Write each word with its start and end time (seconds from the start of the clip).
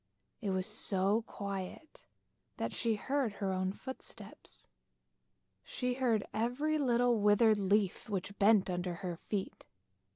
It 0.41 0.49
was 0.49 0.65
so 0.65 1.21
quiet 1.27 2.07
that 2.57 2.73
she 2.73 2.95
heard 2.95 3.33
her 3.33 3.53
own 3.53 3.71
footsteps, 3.71 4.67
she 5.63 5.93
heard 5.93 6.25
every 6.33 6.79
little 6.79 7.19
withered 7.19 7.59
leaf 7.59 8.09
which 8.09 8.39
bent 8.39 8.67
under 8.67 8.95
her 9.05 9.15
feet. 9.15 9.67